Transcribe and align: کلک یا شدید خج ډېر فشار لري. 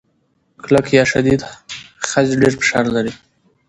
کلک 0.63 0.85
یا 0.97 1.03
شدید 1.11 1.41
خج 2.09 2.27
ډېر 2.41 2.53
فشار 2.59 2.85
لري. 2.95 3.13